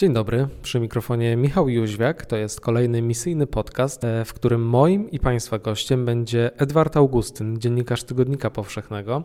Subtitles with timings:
[0.00, 2.26] Dzień dobry, przy mikrofonie Michał Jóźwiak.
[2.26, 7.58] To jest kolejny misyjny podcast, e, w którym moim i Państwa gościem będzie Edward Augustyn,
[7.58, 9.24] dziennikarz Tygodnika Powszechnego.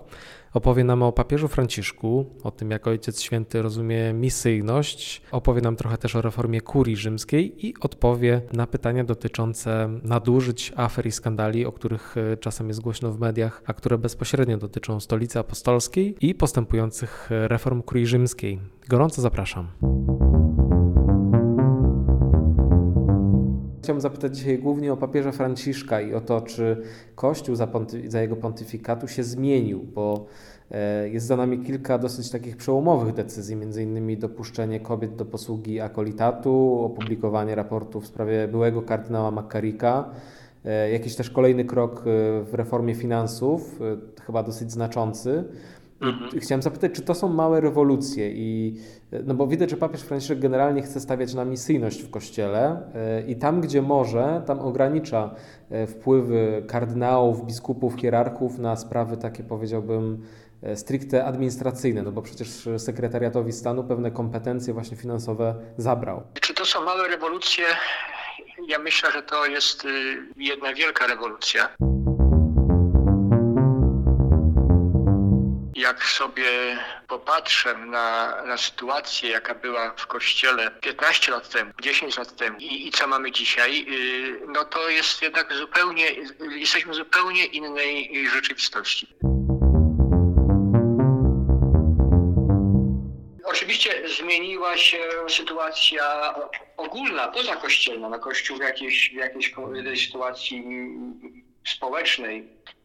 [0.53, 5.97] Opowie nam o papieżu Franciszku, o tym jak Ojciec Święty rozumie misyjność, opowie nam trochę
[5.97, 11.71] też o reformie kurii rzymskiej i odpowie na pytania dotyczące nadużyć, afer i skandali, o
[11.71, 17.31] których e, czasem jest głośno w mediach, a które bezpośrednio dotyczą stolicy apostolskiej i postępujących
[17.31, 18.59] e, reform kurii rzymskiej.
[18.89, 19.67] Gorąco zapraszam.
[23.85, 26.77] Chciałbym zapytać dzisiaj głównie o papieża Franciszka i o to, czy
[27.15, 27.67] Kościół za,
[28.07, 30.25] za, jego pontyfikatu się zmienił, bo
[30.71, 36.79] e, jest za nami kilka dosyć takich przełomowych decyzji, innymi dopuszczenie kobiet do posługi akolitatu,
[36.83, 40.09] opublikowanie raportu w sprawie byłego kardynała Makarika,
[40.65, 42.03] e, jakiś też kolejny krok e,
[42.43, 43.79] w reformie finansów,
[44.25, 45.43] chyba dosyć znaczący.
[46.01, 46.39] Mhm.
[46.39, 48.79] Chciałem zapytać, czy to są małe rewolucje i
[49.23, 53.35] no bo widać, że papież Franciszek generalnie chce stawiać na misyjność w Kościele e, i
[53.35, 55.35] tam, gdzie może, tam ogranicza
[55.69, 60.25] e, wpływy kardynałów, biskupów, hierarchów na sprawy takie, powiedziałbym,
[60.63, 66.23] e, stricte administracyjne, no bo przecież sekretariatowi stanu pewne kompetencje właśnie finansowe zabrał.
[66.41, 67.65] Czy to są małe rewolucje?
[68.67, 71.69] Ja myślę, że to jest y, jedna wielka rewolucja.
[75.85, 82.35] Jak sobie popatrzę na, na sytuację, jaka była w kościele 15 lat temu, 10 lat
[82.35, 86.05] temu i, i co mamy dzisiaj, yy, no to jest jednak zupełnie,
[86.55, 89.07] jesteśmy w zupełnie innej rzeczywistości.
[93.43, 94.99] Oczywiście zmieniła się
[95.29, 96.35] sytuacja
[96.77, 99.53] ogólna, pozakościelna, na Kościół w jakiejś, w jakiejś
[99.95, 100.63] sytuacji
[101.65, 102.84] społecznej, Y,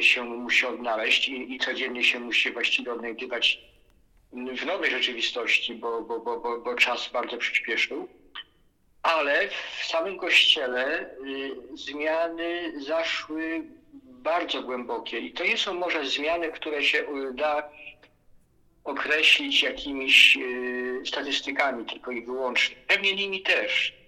[0.00, 3.60] się musi odnaleźć i, i codziennie się musi właściwie odnajdywać
[4.32, 8.08] w nowej rzeczywistości, bo, bo, bo, bo, bo czas bardzo przyspieszył.
[9.02, 13.62] Ale w samym kościele y, zmiany zaszły
[14.04, 17.70] bardzo głębokie i to nie są może zmiany, które się da
[18.84, 22.76] określić jakimiś y, statystykami tylko i wyłącznie.
[22.86, 24.05] Pewnie nimi też y,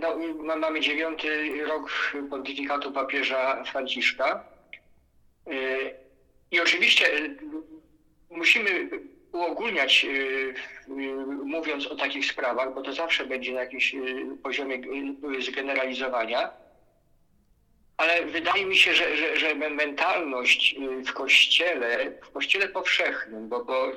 [0.00, 1.90] no, mamy dziewiąty rok
[2.30, 4.44] pontyfikatu papieża Franciszka.
[5.52, 5.94] Y,
[6.50, 7.36] I oczywiście y,
[8.30, 8.90] musimy
[9.32, 10.06] uogólniać,
[11.44, 13.96] mówiąc o takich sprawach, bo to zawsze będzie na jakimś
[14.42, 14.82] poziomie
[15.40, 16.50] zgeneralizowania.
[17.96, 23.92] Ale wydaje mi się, że, że, że mentalność w kościele, w kościele powszechnym, bo, bo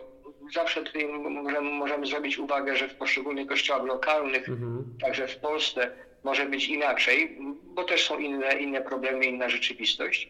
[0.53, 4.85] zawsze tutaj możemy, możemy zrobić uwagę, że w poszczególnych kościołach lokalnych, mhm.
[5.01, 5.91] także w Polsce,
[6.23, 10.29] może być inaczej, bo też są inne, inne problemy, inna rzeczywistość.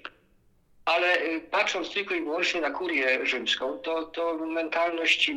[0.86, 5.32] Ale y, patrząc tylko i wyłącznie na kurię rzymską, to, to mentalność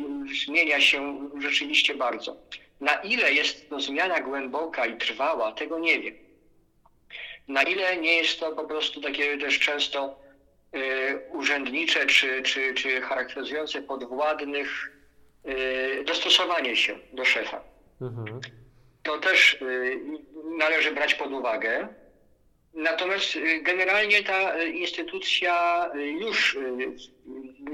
[0.45, 2.35] zmienia się rzeczywiście bardzo.
[2.79, 6.15] Na ile jest to zmiana głęboka i trwała, tego nie wiem.
[7.47, 10.19] Na ile nie jest to po prostu takie też często
[11.31, 14.91] urzędnicze czy, czy, czy charakteryzujące podwładnych
[15.45, 17.61] y, dostosowanie się do szefa.
[18.01, 18.39] Mhm.
[19.03, 19.99] To też y,
[20.57, 21.87] należy brać pod uwagę.
[22.73, 25.85] Natomiast generalnie ta instytucja
[26.19, 26.57] już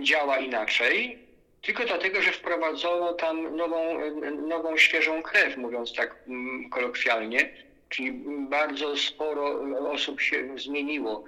[0.02, 1.26] działa inaczej,
[1.62, 4.00] tylko dlatego, że wprowadzono tam nową,
[4.48, 7.50] nową świeżą krew, mówiąc tak mm, kolokwialnie,
[7.90, 8.12] czyli
[8.50, 11.24] bardzo sporo osób się zmieniło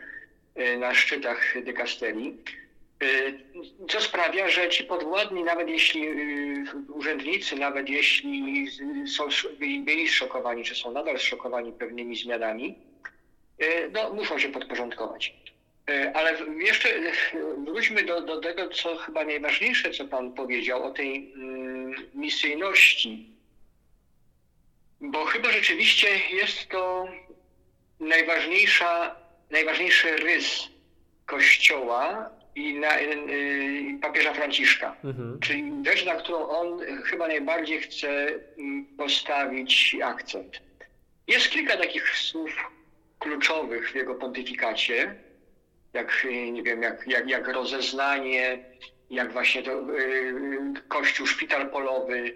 [0.79, 2.37] na szczytach dykasterii,
[3.03, 3.07] e,
[3.89, 6.13] co sprawia, że ci podwładni, nawet jeśli e,
[6.93, 8.67] urzędnicy, nawet jeśli
[9.07, 9.27] są,
[9.59, 12.75] byli zszokowani, czy są nadal zszokowani pewnymi zmianami,
[13.91, 15.33] no, muszą się podporządkować.
[16.13, 16.89] Ale jeszcze
[17.65, 23.29] wróćmy do, do tego, co chyba najważniejsze, co Pan powiedział o tej mm, misyjności.
[25.01, 27.07] Bo chyba rzeczywiście jest to
[27.99, 29.15] najważniejsza
[29.51, 30.67] najważniejszy rys
[31.25, 34.95] Kościoła i, na, y, papieża Franciszka.
[35.03, 35.39] Mhm.
[35.39, 38.09] Czyli rzecz, na którą on chyba najbardziej chce
[38.59, 40.61] mm, postawić akcent.
[41.27, 42.51] Jest kilka takich słów
[43.19, 45.15] kluczowych w jego pontyfikacie,
[45.93, 48.65] jak, y, nie wiem, jak, jak, jak rozeznanie,
[49.09, 52.35] jak właśnie to y, kościół szpital polowy,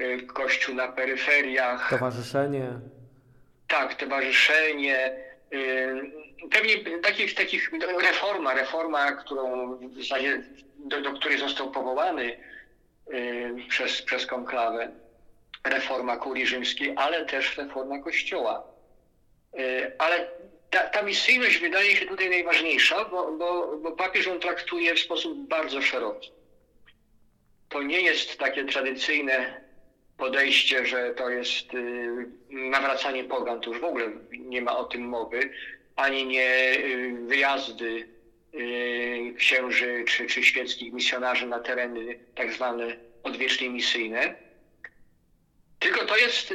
[0.00, 1.90] y, kościół na peryferiach.
[1.90, 2.68] Towarzyszenie.
[3.68, 5.26] Tak, towarzyszenie.
[5.52, 6.10] Y,
[6.50, 7.70] pewnie takich, takich
[8.02, 10.42] reforma, reforma, którą w zasadzie
[10.78, 12.38] do, do której został powołany
[13.12, 14.92] y, przez, przez konklawę,
[15.64, 18.64] reforma kurii rzymskiej, ale też reforma kościoła.
[19.58, 20.30] Y, ale
[20.70, 25.48] ta, ta misyjność wydaje się tutaj najważniejsza, bo, bo, bo papież ją traktuje w sposób
[25.48, 26.30] bardzo szeroki.
[27.68, 29.65] to nie jest takie tradycyjne
[30.16, 35.02] podejście, że to jest y, nawracanie pogan, to już w ogóle nie ma o tym
[35.08, 35.50] mowy,
[35.96, 38.08] ani nie y, wyjazdy
[38.54, 44.34] y, księży czy, czy świeckich misjonarzy na tereny tak zwane odwiecznie misyjne.
[45.78, 46.54] Tylko to jest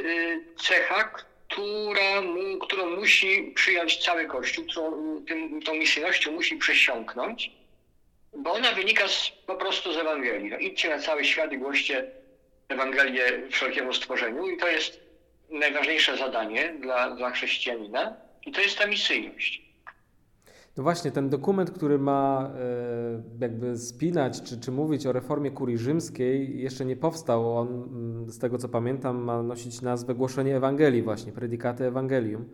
[0.62, 1.04] cecha,
[1.48, 2.22] która
[2.60, 7.50] którą musi przyjąć cały Kościół, którą tym, tą misyjnością musi przesiąknąć,
[8.36, 10.50] bo ona wynika z, po prostu z Ewangelii.
[10.50, 12.10] No, idźcie na cały świat i głoście
[12.72, 15.00] Ewangelię wszelkiemu stworzeniu i to jest
[15.50, 18.16] najważniejsze zadanie dla, dla chrześcijanina
[18.46, 19.72] i to jest ta misyjność.
[20.76, 25.78] No właśnie, ten dokument, który ma e, jakby spinać czy, czy mówić o reformie kurii
[25.78, 27.58] rzymskiej, jeszcze nie powstał.
[27.58, 32.48] On, mm, z tego co pamiętam, ma nosić nazwę Głoszenie Ewangelii, właśnie, Predikaty Evangelium.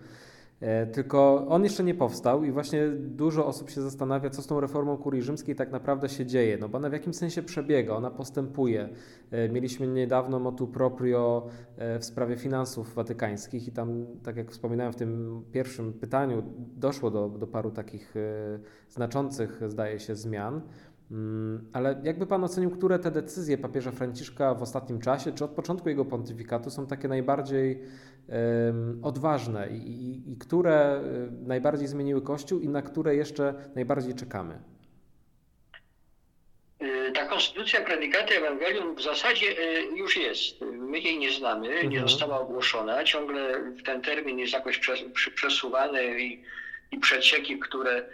[0.60, 4.60] E, tylko on jeszcze nie powstał i właśnie dużo osób się zastanawia, co z tą
[4.60, 8.10] reformą kurii rzymskiej tak naprawdę się dzieje, no bo ona w jakim sensie przebiega, ona
[8.10, 8.88] postępuje.
[9.31, 11.46] E, mieliśmy niedawno motu proprio
[11.76, 16.43] e, w sprawie finansów watykańskich i tam, tak jak wspominałem w tym pierwszym pytaniu,
[16.76, 18.14] doszło do, do paru takich
[18.88, 20.61] znaczących, zdaje się, zmian.
[21.10, 25.50] Mm, ale jakby Pan ocenił, które te decyzje papieża Franciszka w ostatnim czasie, czy od
[25.50, 27.82] początku jego pontyfikatu są takie najbardziej
[28.28, 31.00] um, odważne i, i, i, które
[31.44, 34.58] y, najbardziej zmieniły Kościół i na które jeszcze najbardziej czekamy?
[36.82, 40.61] Y, ta konstytucja Predikaty Ewangelium w zasadzie y, już jest.
[40.61, 41.88] My jej nie znamy, mhm.
[41.88, 43.04] nie została ogłoszona.
[43.04, 43.54] Ciągle
[43.84, 44.81] ten termin jest jakoś
[45.34, 46.43] przesuwany i,
[46.93, 48.06] i przecieki, które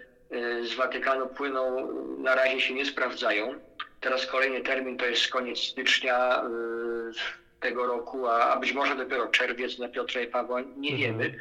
[0.62, 1.88] z Watykanu płyną,
[2.18, 3.54] na razie się nie sprawdzają.
[4.00, 6.42] Teraz kolejny termin to jest koniec stycznia
[7.60, 10.98] tego roku, a, a być może dopiero czerwiec na Piotra i Pawła, nie mhm.
[10.98, 11.34] wiemy.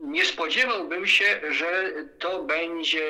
[0.00, 3.04] Nie spodziewałbym się, że to będzie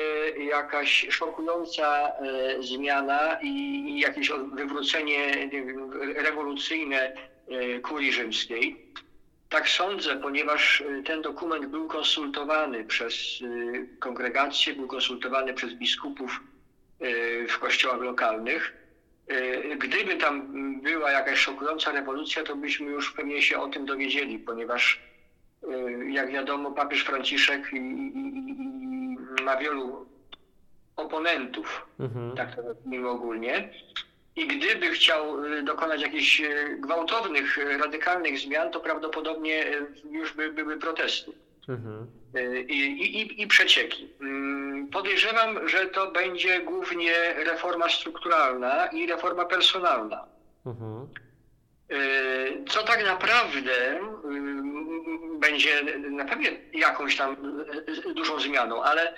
[0.49, 5.49] jakaś szokująca e, zmiana i jakieś wywrócenie
[6.15, 7.13] rewolucyjne
[7.83, 8.87] kurii rzymskiej.
[9.49, 16.39] Tak sądzę, ponieważ e, ten dokument był konsultowany przez e, kongregację, był konsultowany przez biskupów
[16.99, 18.73] e, w kościołach lokalnych.
[19.77, 20.51] Gdyby tam
[20.81, 25.01] była jakaś szokująca rewolucja, to byśmy już pewnie się o tym dowiedzieli, ponieważ
[26.09, 27.71] jak wiadomo, papież Franciszek
[29.43, 30.05] ma wielu
[30.95, 32.35] oponentów, mhm.
[32.35, 33.69] tak to nazwijmy ogólnie.
[34.37, 39.65] I gdyby chciał y, dokonać jakichś y, gwałtownych, y, radykalnych zmian, to prawdopodobnie
[40.11, 41.31] już by były protesty
[41.69, 42.07] mhm.
[42.67, 44.09] I, i, i przecieki.
[44.21, 50.25] Mm, podejrzewam, że to będzie głównie reforma strukturalna i reforma personalna.
[50.65, 51.07] Mhm.
[52.69, 53.99] Co tak naprawdę
[55.39, 57.35] będzie na pewno jakąś tam
[58.15, 59.13] dużą zmianą, ale,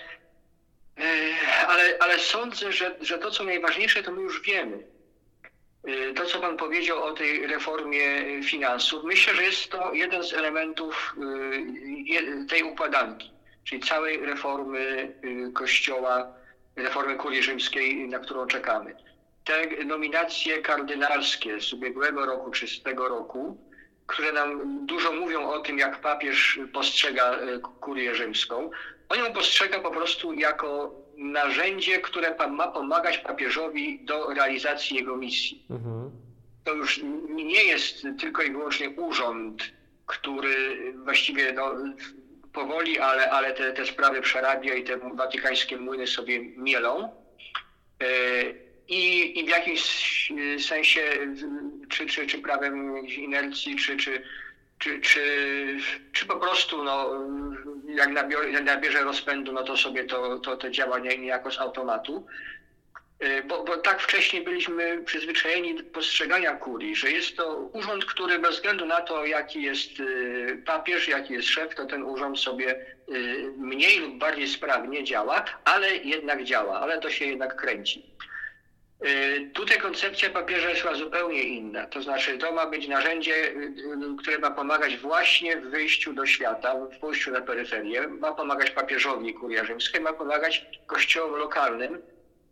[1.68, 4.84] ale, ale sądzę, że, że to, co najważniejsze, to my już wiemy.
[5.90, 10.34] Y, to, co Pan powiedział o tej reformie finansów, myślę, że jest to jeden z
[10.34, 11.16] elementów
[12.42, 13.32] y, tej układanki,
[13.64, 16.34] czyli całej reformy y, Kościoła,
[16.76, 18.96] reformy kurii rzymskiej, na którą czekamy.
[19.44, 23.58] Te nominacje kardynalskie z ubiegłego roku czy z tego roku,
[24.08, 27.40] które nam dużo mówią o tym, jak papież postrzega
[27.80, 28.70] kurię rzymską,
[29.10, 35.64] on ją postrzega po prostu jako narzędzie, które ma pomagać papieżowi do realizacji jego misji.
[35.70, 36.12] Mhm.
[36.64, 39.64] To już nie jest tylko i wyłącznie urząd,
[40.06, 41.76] który właściwie no,
[42.54, 47.10] powoli, ale, ale te, te sprawy przerabia i te watykańskie młyny sobie mielą.
[48.04, 48.08] E,
[48.88, 49.82] I, I w jakimś
[50.60, 51.02] sensie,
[51.90, 54.24] czy, czy, czy prawem inercji, czy, czy,
[54.80, 55.22] czy, czy,
[56.12, 57.12] czy po prostu no,
[57.88, 62.26] jak, nabior, jak nabierze rozpędu, no to sobie to, to, to działa niejako z automatu.
[63.24, 68.40] Y, bo, bo tak wcześniej byliśmy przyzwyczajeni do postrzegania kurii, że jest to urząd, który
[68.40, 72.86] bez względu na to, jaki jest y, papież, jaki jest szef, to ten urząd sobie
[73.10, 78.06] y, mniej lub bardziej sprawnie działa, ale jednak działa, ale to się jednak kręci.
[79.06, 81.88] Y, tutaj koncepcja papieża jest chyba zupełnie inna.
[81.88, 83.74] To znaczy, to ma być narzędzie, y,
[84.14, 88.08] y, które ma pomagać właśnie w wyjściu do świata, w pójściu na peryferię.
[88.08, 92.02] Ma pomagać papieżowi kuria rzymskiej, ma pomagać kościołom lokalnym,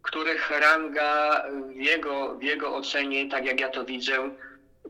[0.01, 1.43] których ranga
[1.75, 4.29] w jego, w jego ocenie, tak jak ja to widzę,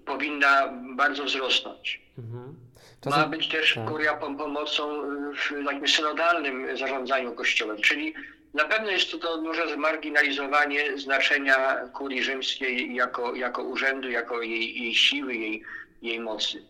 [0.05, 2.01] powinna bardzo wzrosnąć.
[2.17, 2.55] Mhm.
[3.01, 3.19] Czasem...
[3.19, 3.85] Ma być też tak.
[3.87, 5.01] kuria pomocą
[5.33, 8.13] w takim synodalnym zarządzaniu kościołem, czyli
[8.53, 14.95] na pewno jest to, duże zmarginalizowanie znaczenia kurii rzymskiej jako, jako urzędu, jako jej, jej
[14.95, 15.63] siły, jej,
[16.01, 16.63] jej mocy.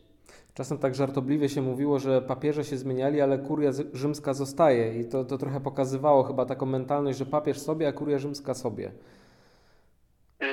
[0.54, 5.00] Czasem tak żartobliwie się mówiło, że papieże się zmieniali, ale kuria rzymska zostaje.
[5.00, 8.92] I to, to trochę pokazywało chyba taką mentalność, że papież sobie, a kuria rzymska sobie.
[10.40, 10.48] E,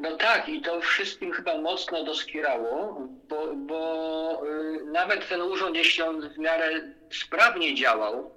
[0.00, 6.02] no tak, i to wszystkim chyba mocno doskierało, bo, bo y, nawet ten urząd, jeśli
[6.02, 8.30] on w miarę sprawnie działał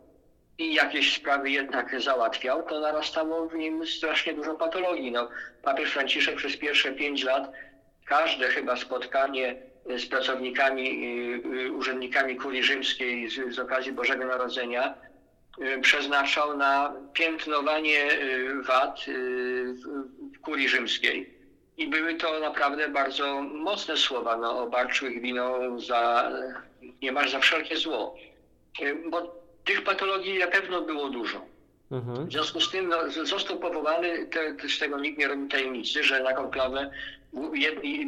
[0.58, 5.12] i jakieś sprawy jednak załatwiał, to narastało w nim strasznie dużo patologii.
[5.12, 5.30] No,
[5.62, 7.52] papież Franciszek przez pierwsze pięć lat
[8.06, 9.56] każde chyba spotkanie
[9.98, 11.06] z pracownikami,
[11.46, 14.96] y, y, urzędnikami kurii rzymskiej z, z okazji Bożego Narodzenia
[15.62, 18.08] y, przeznaczał na piętnowanie
[18.68, 19.06] wad
[20.38, 21.36] w kurii rzymskiej.
[21.78, 24.38] I były to naprawdę bardzo mocne słowa.
[24.38, 26.32] No, obarczył ich wino za
[27.02, 28.16] niemal za wszelkie zło.
[29.10, 31.42] Bo tych patologii na pewno było dużo.
[31.92, 32.28] Mhm.
[32.28, 36.24] W związku z tym no, został powołany, te, z tego nikt nie robi tajemnicy, że
[36.24, 36.92] na konklawę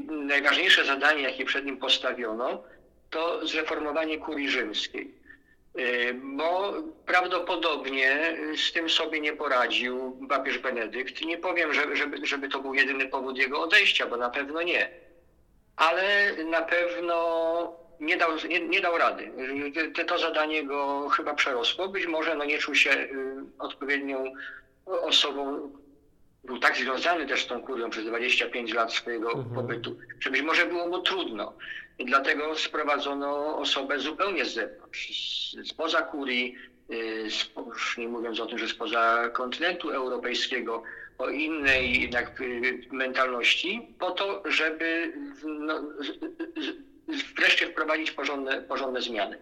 [0.09, 2.63] najważniejsze zadanie, jakie przed nim postawiono,
[3.09, 5.17] to zreformowanie kurii rzymskiej.
[5.79, 6.73] Y, bo
[7.05, 8.37] prawdopodobnie
[8.67, 11.25] z tym sobie nie poradził papież Benedykt.
[11.25, 14.89] Nie powiem, żeby, żeby to był jedyny powód jego odejścia, bo na pewno nie.
[15.75, 19.31] Ale na pewno nie dał, nie, nie dał rady.
[19.95, 21.87] To, to zadanie go chyba przerosło.
[21.87, 23.09] Być może no, nie czuł się y,
[23.59, 24.33] odpowiednią
[24.85, 25.71] osobą,
[26.43, 29.55] był tak związany też z tą kurią przez 25 lat swojego mhm.
[29.55, 31.53] pobytu, że być może było mu trudno.
[31.99, 35.11] I dlatego sprowadzono osobę zupełnie z zewnątrz,
[35.65, 36.55] spoza kurii,
[36.91, 37.29] y,
[37.67, 40.83] już nie mówiąc o tym, że spoza kontynentu europejskiego,
[41.17, 45.13] o innej jednak y, mentalności, po to, żeby
[45.45, 45.83] no,
[47.37, 49.37] wreszcie wprowadzić porządne, porządne zmiany.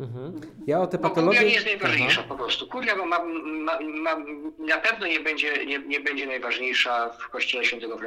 [0.00, 0.40] Mhm.
[0.66, 1.38] Ja o te patologie...
[1.38, 2.28] Kuria nie jest najważniejsza Aha.
[2.28, 2.66] po prostu.
[2.66, 4.16] Kuria ma, ma, ma,
[4.58, 7.98] na pewno nie będzie, nie, nie będzie najważniejsza w kościele świętego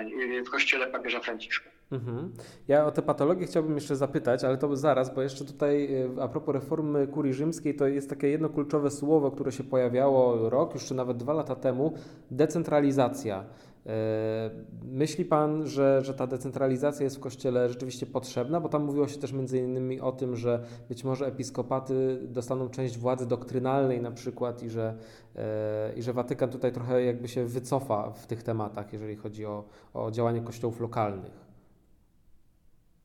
[0.46, 1.70] w kościele papieża Franciszka.
[1.92, 2.34] Mhm.
[2.68, 6.28] Ja o te patologie chciałbym jeszcze zapytać, ale to zaraz, bo jeszcze tutaj e, a
[6.28, 10.86] propos reformy kurii rzymskiej, to jest takie jedno kluczowe słowo, które się pojawiało rok, już
[10.86, 11.94] czy nawet dwa lata temu,
[12.32, 13.46] decentralizacja.
[13.86, 14.50] E,
[14.84, 18.60] myśli Pan, że, że ta decentralizacja jest w Kościele rzeczywiście potrzebna?
[18.60, 22.98] Bo tam mówiło się też między innymi o tym, że być może episkopaty dostaną część
[22.98, 24.98] władzy doktrynalnej na przykład i że,
[25.36, 29.64] e, i że Watykan tutaj trochę jakby się wycofa w tych tematach, jeżeli chodzi o,
[29.94, 31.52] o działanie kościołów lokalnych.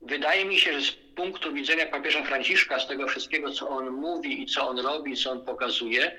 [0.01, 4.41] Wydaje mi się, że z punktu widzenia papieża Franciszka, z tego wszystkiego, co on mówi
[4.41, 6.11] i co on robi, co on pokazuje,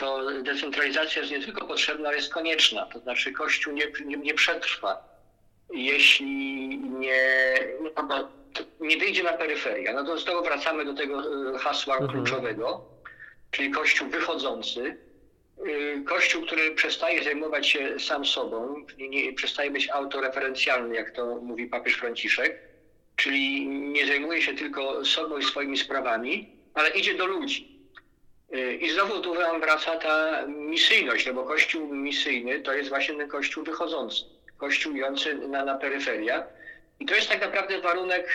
[0.00, 2.86] to decentralizacja jest nie tylko potrzebna, ale jest konieczna.
[2.86, 5.08] To znaczy Kościół nie, nie, nie przetrwa,
[5.72, 7.54] jeśli nie,
[8.80, 9.92] nie wyjdzie na peryferię.
[9.92, 11.22] No to znowu wracamy do tego
[11.54, 12.12] e, hasła mhm.
[12.12, 12.84] kluczowego,
[13.50, 14.96] czyli Kościół wychodzący.
[15.58, 21.66] E, Kościół, który przestaje zajmować się sam sobą, nie, przestaje być autoreferencjalny, jak to mówi
[21.66, 22.58] papież Franciszek,
[23.16, 27.79] czyli nie zajmuje się tylko sobą i swoimi sprawami, ale idzie do ludzi
[28.80, 33.28] i znowu tu nam wraca ta misyjność, no bo kościół misyjny to jest właśnie ten
[33.28, 34.24] kościół wychodzący,
[34.58, 36.42] kościół idący na, na peryferię.
[37.00, 38.28] I to jest tak naprawdę warunek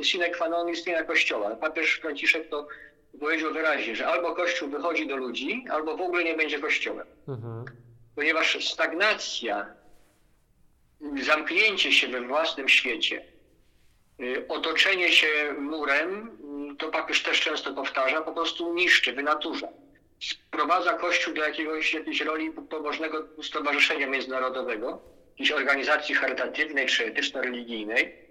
[0.00, 1.56] y, sine qua non istnienia kościoła.
[1.56, 2.66] Papież Franciszek to
[3.20, 7.06] powiedział wyraźnie, że albo kościół wychodzi do ludzi, albo w ogóle nie będzie kościołem.
[7.28, 7.64] Mhm.
[8.14, 9.66] Ponieważ stagnacja,
[11.22, 13.24] zamknięcie się we własnym świecie,
[14.20, 16.38] y, otoczenie się murem
[16.78, 19.68] to papież też często powtarza, po prostu niszczy, wynaturza.
[20.20, 28.24] Sprowadza Kościół do jakiegoś, jakiejś roli pobożnego stowarzyszenia międzynarodowego, jakiejś organizacji charytatywnej czy etyczno-religijnej,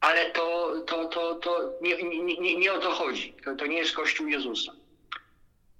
[0.00, 1.96] ale to, to, to, to nie,
[2.40, 3.34] nie, nie o to chodzi.
[3.44, 4.72] To, to nie jest Kościół Jezusa.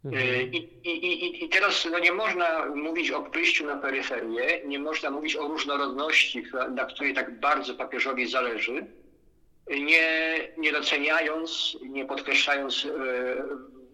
[0.05, 0.25] Mhm.
[0.25, 4.79] Y, I, i, i, I teraz no nie można mówić o wyjściu na peryferię, nie
[4.79, 8.87] można mówić o różnorodności, na której tak bardzo papieżowi zależy,
[9.71, 12.89] nie, nie doceniając, nie podkreślając e,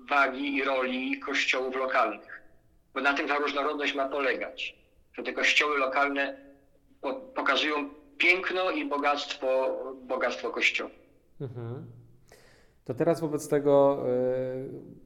[0.08, 2.42] wagi i roli kościołów lokalnych.
[2.94, 4.74] Bo na tym ta różnorodność ma polegać,
[5.12, 6.36] że te kościoły lokalne
[7.34, 10.90] pokazują piękno i bogactwo, bogactwo kościoła.
[11.40, 11.93] Mhm.
[12.84, 14.04] To teraz wobec tego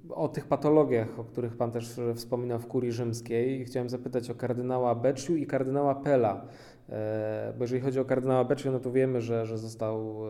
[0.09, 4.35] e, o tych patologiach, o których Pan też wspominał w kurii rzymskiej, chciałem zapytać o
[4.35, 6.47] kardynała Becciu i kardynała Pela.
[6.89, 10.25] E, bo jeżeli chodzi o kardynała Beccio, no to wiemy, że, że został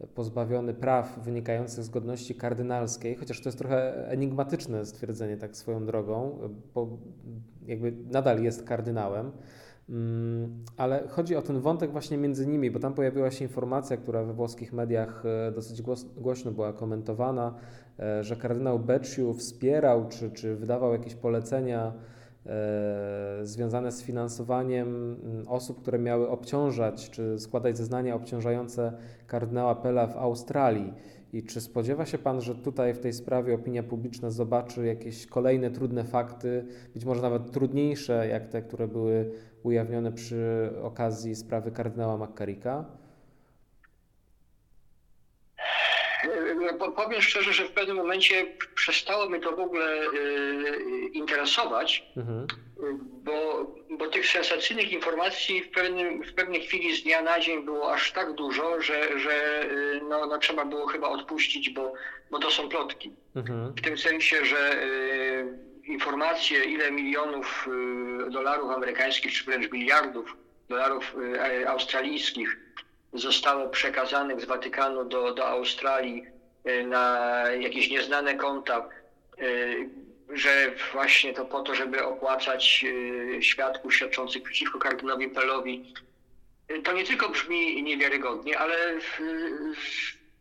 [0.00, 5.86] e, pozbawiony praw wynikających z godności kardynalskiej, chociaż to jest trochę enigmatyczne stwierdzenie tak swoją
[5.86, 6.38] drogą,
[6.74, 6.98] bo
[7.66, 9.32] jakby nadal jest kardynałem.
[9.90, 14.24] Mm, ale chodzi o ten wątek właśnie między nimi, bo tam pojawiła się informacja, która
[14.24, 15.82] we włoskich mediach e, dosyć
[16.16, 17.54] głośno była komentowana,
[18.20, 21.92] że kardynał Becciu wspierał czy, czy wydawał jakieś polecenia
[23.42, 28.92] związane z finansowaniem mm, osób, które miały obciążać czy składać zeznania obciążające
[29.26, 30.94] kardynała Pela w Australii.
[31.32, 35.70] I czy spodziewa się Pan, że tutaj w tej sprawie opinia publiczna zobaczy jakieś kolejne
[35.70, 39.32] trudne fakty, być może nawet trudniejsze, jak te, które były
[39.62, 42.84] ujawnione przy okazji sprawy kardynała McCarricka?
[46.96, 52.46] Powiem szczerze, że w pewnym momencie przestało mnie to w ogóle y, interesować, mhm.
[54.00, 58.12] Bo, tych sensacyjnych informacji w, pewnym, w pewnej chwili z dnia na dzień było aż
[58.12, 61.92] tak dużo, że, że y, no, no trzeba było chyba odpuścić, bo,
[62.30, 63.12] bo to są plotki.
[63.36, 63.74] Mhm.
[63.74, 67.68] W tym sensie, że y, informacje, ile milionów
[68.30, 70.36] dolarów amerykańskich, czy wręcz miliardów
[70.68, 71.14] dolarów
[71.66, 72.56] australijskich
[73.12, 76.26] zostało przekazanych z Watykanu do, do Australii
[76.66, 78.88] y, na jakieś nieznane konta,
[79.42, 79.88] y,
[80.32, 85.94] że właśnie to po to, żeby opłacać y, świadków świadczących przeciwko kardynowi Pelowi.
[86.84, 89.20] To nie tylko brzmi niewiarygodnie, ale w,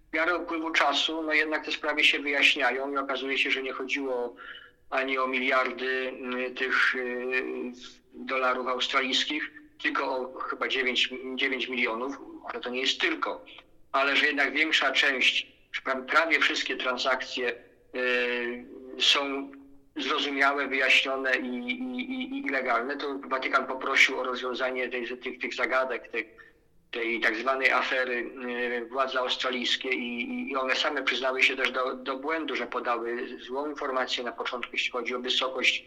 [0.09, 3.73] w miarę upływu czasu, no jednak te sprawy się wyjaśniają i okazuje się, że nie
[3.73, 4.35] chodziło
[4.89, 6.13] ani o miliardy
[6.55, 6.95] tych
[8.13, 12.15] dolarów australijskich, tylko o chyba 9, 9 milionów,
[12.49, 13.45] ale to nie jest tylko,
[13.91, 15.47] ale że jednak większa część,
[16.07, 17.53] prawie wszystkie transakcje
[17.95, 18.65] y,
[18.99, 19.51] są
[19.99, 26.11] zrozumiałe, wyjaśnione i, i, i, legalne, to Watykan poprosił o rozwiązanie tej, tych, tych zagadek,
[26.11, 26.29] tej,
[26.91, 31.95] tej tak zwanej afery y, władze australijskie i, i, one same przyznały się też do,
[31.95, 35.85] do błędu, że podały złą informację na początku, jeśli chodzi o wysokość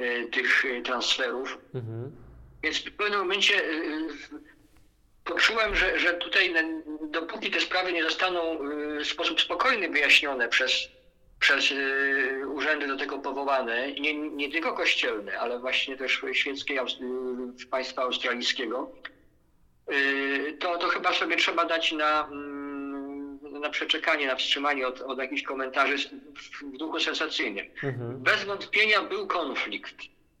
[0.00, 1.58] y, tych transferów.
[1.74, 2.12] Mhm.
[2.62, 3.62] Więc w pewnym momencie
[5.24, 6.54] poczułem, że, że tutaj
[7.10, 8.58] dopóki te sprawy nie zostaną
[9.02, 10.88] w sposób spokojny wyjaśnione przez,
[11.42, 17.66] przez y, urzędy do tego powołane, nie, nie tylko kościelne, ale właśnie też świeckie y,
[17.70, 18.92] państwa australijskiego,
[20.58, 25.42] to, to chyba sobie trzeba dać na, mm, na przeczekanie, na wstrzymanie od, od jakichś
[25.42, 25.96] komentarzy
[26.74, 27.66] w duchu sensacyjnym.
[27.82, 28.22] Mhm.
[28.22, 29.94] Bez wątpienia był konflikt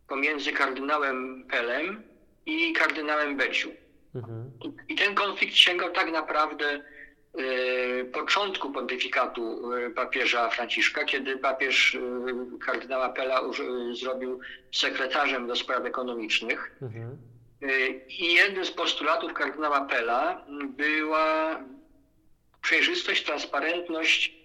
[0.08, 2.02] pomiędzy kardynałem Pelem
[2.46, 3.70] i kardynałem Beciu.
[4.14, 4.50] Mhm.
[4.88, 6.82] I ten konflikt sięgał tak naprawdę y,
[8.12, 12.00] początku pontyfikatu y, papieża Franciszka, kiedy papież y,
[12.66, 13.40] kardynała Pela
[14.00, 14.40] zrobił
[14.72, 16.76] sekretarzem do spraw ekonomicznych.
[16.82, 17.18] Mhm.
[18.08, 21.60] I jednym z postulatów kardynała Pela była
[22.62, 24.42] przejrzystość, transparentność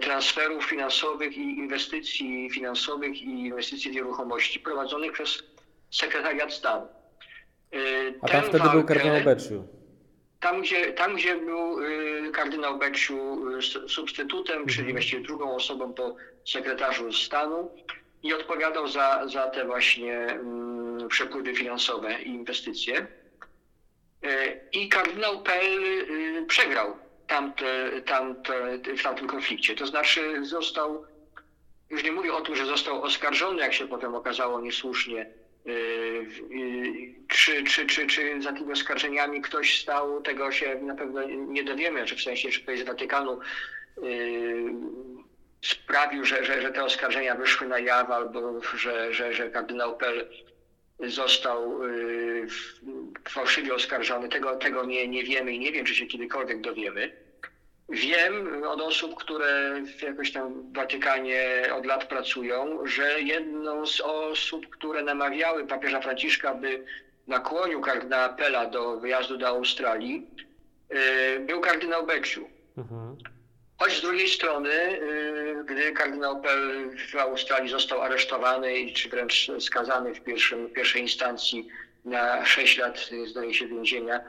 [0.00, 5.42] transferów finansowych i inwestycji finansowych i inwestycji w nieruchomości prowadzonych przez
[5.90, 6.86] sekretariat stanu.
[8.22, 9.81] A tam wtedy walkę, był kardynał Becciu.
[10.42, 14.68] Tam gdzie, tam, gdzie był y, kardynał Becciu y, substytutem, mhm.
[14.68, 17.70] czyli właściwie drugą osobą po sekretarzu stanu
[18.22, 23.06] i odpowiadał za, za te właśnie mm, przepływy finansowe i inwestycje.
[24.24, 26.06] Y, I kardynał Pell
[26.48, 29.74] przegrał tamte, tamte, w tamtym konflikcie.
[29.74, 31.04] To znaczy został,
[31.90, 35.26] już nie mówię o tym, że został oskarżony, jak się potem okazało niesłusznie,
[37.28, 42.06] czy, czy, czy, czy za tymi oskarżeniami ktoś stał, tego się na pewno nie dowiemy,
[42.06, 43.40] czy w sensie, czy ktoś z Watykanu
[45.62, 50.28] sprawił, że, że, że te oskarżenia wyszły na jaw, albo że, że, że kardynał Pell
[51.00, 51.80] został
[53.28, 54.28] fałszywie oskarżony.
[54.28, 57.12] Tego, tego nie, nie wiemy i nie wiem, czy się kiedykolwiek dowiemy.
[57.88, 64.68] Wiem od osób, które jakoś tam w Watykanie od lat pracują, że jedną z osób,
[64.70, 66.84] które namawiały papieża Franciszka, by
[67.26, 70.26] nakłonił kardynała Pela do wyjazdu do Australii,
[71.36, 72.48] y, był kardynał Becciu.
[72.76, 73.16] Mhm.
[73.78, 80.14] Choć z drugiej strony, y, gdy kardynał Pell w Australii został aresztowany, czy wręcz skazany
[80.14, 81.68] w, pierwszym, w pierwszej instancji
[82.04, 84.20] na 6 lat, zdaje się, więzienia,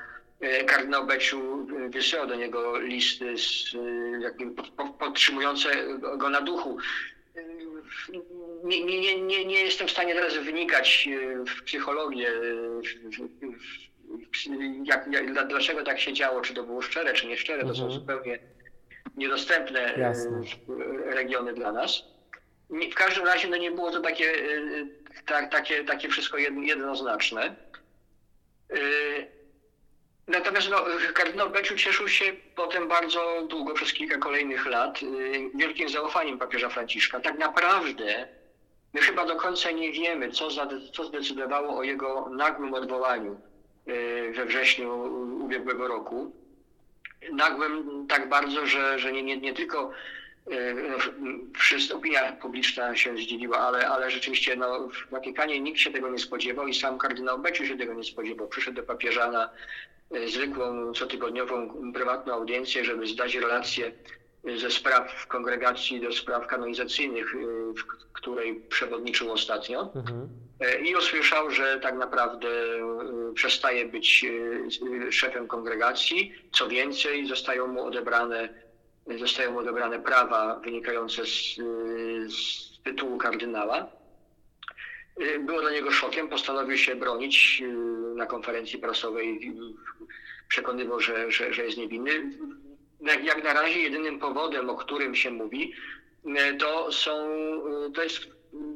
[0.65, 4.63] kardynał Beciu e, wysyłał do niego listy z, e, jakby
[4.99, 5.69] podtrzymujące
[6.17, 6.77] go na duchu.
[8.63, 11.09] Nie, nie, nie, nie jestem w stanie teraz wynikać
[11.47, 12.31] w psychologię,
[14.83, 17.73] jak, jak, dlaczego tak się działo, czy to było szczere, czy nieszczere, mhm.
[17.73, 18.01] to są mhm.
[18.01, 18.39] zupełnie
[19.17, 20.41] niedostępne Jasne.
[21.05, 22.03] regiony dla nas.
[22.69, 24.33] W każdym razie no nie było to takie,
[25.25, 27.55] tak, takie, takie wszystko jednoznaczne.
[30.27, 35.05] Natomiast no, kardynał Beciu cieszył się potem bardzo długo, przez kilka kolejnych lat, y,
[35.55, 37.19] wielkim zaufaniem papieża Franciszka.
[37.19, 38.27] Tak naprawdę
[38.93, 40.47] my chyba do końca nie wiemy, co,
[40.93, 43.41] co zdecydowało o jego nagłym odwołaniu
[43.87, 45.03] y, we wrześniu
[45.45, 46.31] ubiegłego roku.
[47.31, 49.91] Nagłym tak bardzo, że, że nie, nie, nie tylko
[50.89, 56.19] no, opinia publiczna się zdziwiła, ale, ale rzeczywiście no, w Watykanie nikt się tego nie
[56.19, 58.47] spodziewał i sam kardynał Beciu się tego nie spodziewał.
[58.47, 59.49] Przyszedł do papieża na
[60.27, 63.91] zwykłą, cotygodniową, prywatną audiencję, żeby zdać relację
[64.57, 67.35] ze spraw kongregacji do spraw kanonizacyjnych,
[67.77, 69.91] w której przewodniczył ostatnio.
[69.95, 70.29] Mhm.
[70.83, 72.49] I usłyszał, że tak naprawdę
[73.33, 74.25] przestaje być
[75.09, 76.33] szefem kongregacji.
[76.51, 78.62] Co więcej, zostają mu odebrane
[79.19, 81.55] zostają mu odebrane prawa wynikające z,
[82.33, 83.87] z tytułu kardynała.
[85.39, 87.67] Było dla niego szokiem, postanowił się bronić y,
[88.15, 89.53] na konferencji prasowej,
[90.47, 92.11] przekonywał, że, że, że jest niewinny.
[93.01, 95.73] Jak, jak na razie jedynym powodem, o którym się mówi,
[96.59, 97.11] to są,
[97.87, 98.19] y, to jest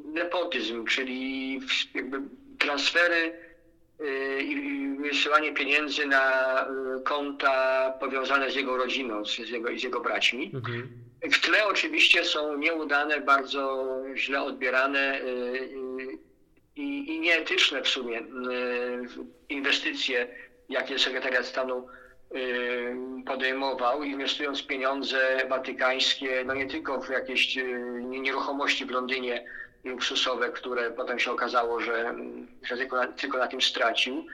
[0.05, 1.59] nepotyzm, czyli
[1.93, 2.21] jakby
[2.59, 3.46] transfery
[4.39, 10.51] i wysyłanie pieniędzy na y, konta powiązane z jego rodziną, z jego, z jego braćmi.
[10.53, 10.89] Mhm.
[11.31, 16.17] W tle oczywiście są nieudane, bardzo źle odbierane y, y,
[16.75, 18.21] i, i nieetyczne w sumie
[19.49, 20.27] inwestycje,
[20.69, 21.88] jakie sekretariat stanu
[23.25, 27.57] podejmował, inwestując pieniądze watykańskie, no nie tylko w jakieś
[28.03, 29.45] nieruchomości w Londynie,
[29.88, 32.15] luksusowe, które potem się okazało, że,
[32.63, 34.26] że tylko, na, tylko na tym stracił,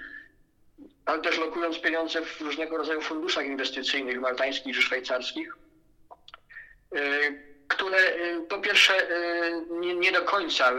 [1.05, 5.57] ale też lokując pieniądze w różnego rodzaju funduszach inwestycyjnych, maltańskich czy szwajcarskich,
[6.95, 10.71] y, które y, po pierwsze y, nie, nie, do końca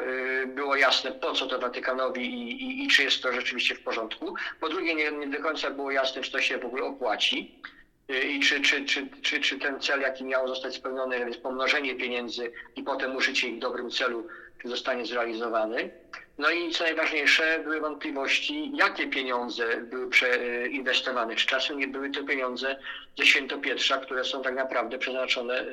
[0.47, 4.35] było jasne, po co to Watykanowi i, i, i, czy jest to rzeczywiście w porządku.
[4.61, 7.63] Po drugie, nie, nie do końca było jasne, czy to się w ogóle opłaci
[8.09, 12.83] i czy, czy, czy, czy, czy ten cel, jaki miał zostać spełniony, pomnożenie pieniędzy i
[12.83, 14.27] potem użycie ich w dobrym celu,
[14.65, 15.91] zostanie zrealizowany.
[16.39, 21.37] No i co najważniejsze, były wątpliwości, jakie pieniądze były przeinwestowane.
[21.37, 22.77] Czy czasem nie były to pieniądze
[23.19, 25.65] ze Świętopietrza, które są tak naprawdę przeznaczone e,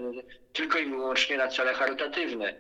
[0.54, 2.54] tylko i wyłącznie na cele charytatywne.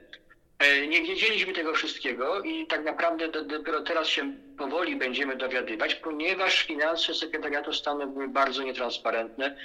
[0.60, 6.64] E, nie wiedzieliśmy tego wszystkiego i tak naprawdę dopiero teraz się powoli będziemy dowiadywać, ponieważ
[6.64, 9.56] finanse sekretariatu stanu były bardzo nietransparentne,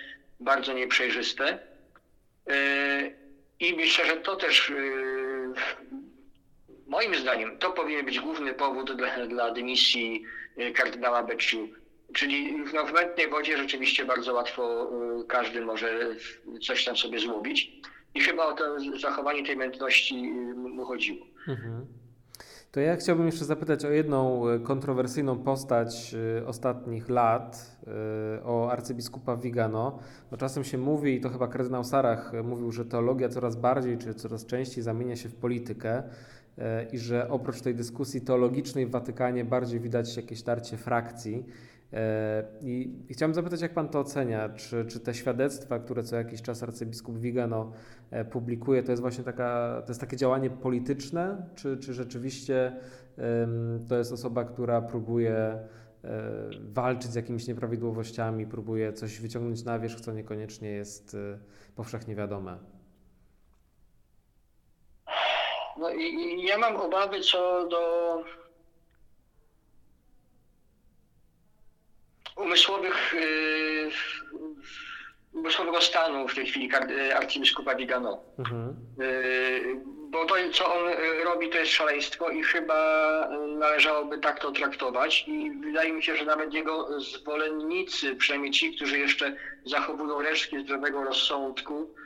[0.40, 1.59] bardzo nieprzejrzyste.
[2.51, 2.57] E,
[3.61, 4.73] I myślę, że to też
[6.87, 10.25] Moim zdaniem to powinien być główny powód dla, dla dymisji
[10.59, 11.68] y, kardynała Becciu.
[12.14, 15.99] Czyli no, w mętnej wodzie rzeczywiście bardzo łatwo y, każdy może
[16.62, 17.72] coś tam sobie złowić.
[18.14, 18.64] I chyba o to
[19.01, 21.27] zachowanie tej mętności y, mu chodziło.
[21.49, 21.87] Mhm.
[22.72, 26.14] To ja chciałbym jeszcze zapytać o jedną kontrowersyjną postać
[26.46, 27.77] ostatnich lat,
[28.44, 29.99] o arcybiskupa Vigano.
[30.31, 34.14] No czasem się mówi, i to chyba kardynał Sarach mówił, że teologia coraz bardziej czy
[34.14, 36.03] coraz częściej zamienia się w politykę.
[36.59, 41.47] E, i że oprócz tej dyskusji teologicznej w Watykanie bardziej widać jakieś tarcie frakcji.
[41.92, 44.49] E, I, chciałem zapytać, jak Pan to ocenia?
[44.49, 47.73] Czy, czy te świadectwa, które co jakiś czas arcybiskup Vigano
[48.11, 52.77] e, publikuje, to jest właśnie taka, to jest takie działanie polityczne, czy, czy rzeczywiście
[53.88, 55.59] to jest osoba, która próbuje
[56.73, 61.16] walczyć z jakimiś nieprawidłowościami, próbuje coś wyciągnąć na wierzch, co niekoniecznie jest
[61.77, 62.59] powszechnie wiadome?
[65.79, 68.23] No i, ja mam obawy co do
[72.37, 73.91] umysłowych, yy,
[75.33, 76.71] umysłowego stanu w tej chwili
[77.15, 78.19] arcybiskupa Vigano.
[78.39, 78.77] Mhm.
[78.99, 79.77] Yy,
[80.11, 80.93] bo to, co on
[81.25, 85.25] robi, to jest szaleństwo i chyba należałoby tak to traktować.
[85.27, 89.33] I wydaje mi się, że nawet jego zwolennicy, przynajmniej ci, którzy jeszcze
[89.65, 91.91] zachowują resztki zdrowego rozsądku,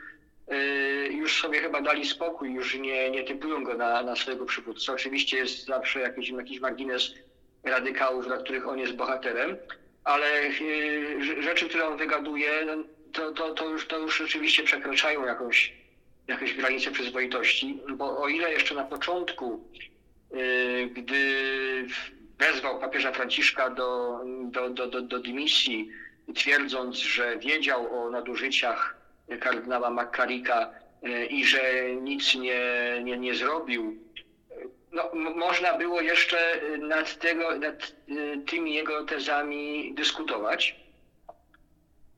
[1.11, 4.93] już sobie chyba dali spokój, już nie, nie typują go na, na swojego przywódcę.
[4.93, 7.13] Oczywiście jest zawsze jakiś, jakiś margines
[7.63, 9.57] radykałów, dla których on jest bohaterem,
[10.03, 15.25] ale y, rzeczy, które on wygaduje, no, to, to, to, już, to już rzeczywiście przekraczają
[15.25, 15.73] jakąś,
[16.27, 19.63] jakąś granicę przyzwoitości, bo o ile jeszcze na początku,
[20.33, 21.23] y, gdy
[22.39, 25.89] wezwał papieża Franciszka do, do, do, do, do dymisji,
[26.35, 29.00] twierdząc, że wiedział o nadużyciach
[29.37, 30.71] kardynała Makarika
[31.03, 31.61] e, i że
[32.01, 32.61] nic nie,
[33.03, 34.11] nie, nie zrobił,
[34.91, 36.37] no, można było jeszcze
[36.79, 37.75] nad, tego, nad
[38.09, 40.81] e, tymi jego tezami dyskutować.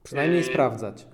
[0.04, 1.06] Przynajmniej e, sprawdzać.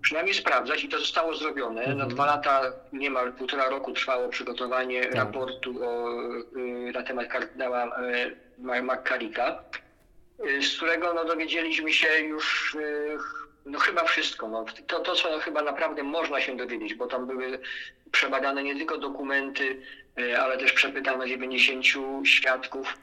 [0.00, 1.80] Przynajmniej sprawdzać i to zostało zrobione.
[1.80, 1.98] Mhm.
[1.98, 5.14] No, dwa lata, niemal półtora roku trwało przygotowanie tak.
[5.14, 6.20] raportu o,
[6.94, 7.98] na temat kardynała
[8.82, 9.64] Makarika,
[10.60, 12.76] z którego no, dowiedzieliśmy się już
[13.66, 14.48] no chyba wszystko.
[14.48, 14.64] No.
[14.86, 17.60] To, to, co chyba naprawdę można się dowiedzieć, bo tam były
[18.12, 19.82] przebadane nie tylko dokumenty,
[20.18, 21.84] y, ale też przepytano 90
[22.24, 22.96] świadków.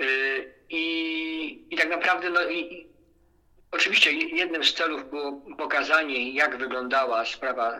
[0.00, 2.94] Y, I, i tak naprawdę no, i,
[3.74, 7.78] Oczywiście jednym z celów było pokazanie, jak wyglądała sprawa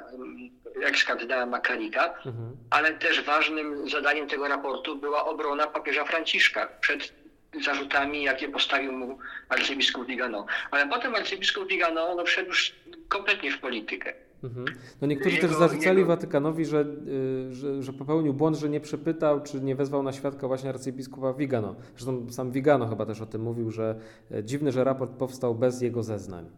[0.82, 2.56] ekskardynała Makarika, mhm.
[2.70, 7.12] ale też ważnym zadaniem tego raportu była obrona papieża Franciszka przed
[7.62, 10.46] zarzutami, jakie postawił mu arcybiskup Vigano.
[10.70, 12.74] Ale potem arcybiskup Vigano no, wszedł już
[13.08, 14.12] kompletnie w politykę.
[14.44, 14.66] Mhm.
[15.00, 16.08] No niektórzy jego, też zarzucali jego...
[16.08, 20.48] Watykanowi, że, y, że, że, popełnił błąd, że nie przepytał, czy nie wezwał na świadka
[20.48, 21.76] właśnie arcybiskupa Vigano.
[21.96, 25.82] Zresztą sam Vigano chyba też o tym mówił, że e, dziwne, że raport powstał bez
[25.82, 26.50] jego zeznań.